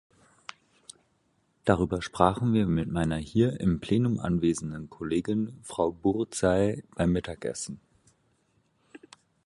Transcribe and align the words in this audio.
Darüber 1.63 2.01
sprachen 2.01 2.53
wir 2.55 2.65
mit 2.65 2.89
meiner 2.91 3.17
hier 3.17 3.59
im 3.59 3.79
Plenum 3.79 4.19
anwesenden 4.19 4.89
Kollegin, 4.89 5.59
Frau 5.61 5.91
Bourzai, 5.91 6.83
beim 6.95 7.11
Mittagessen. 7.11 7.79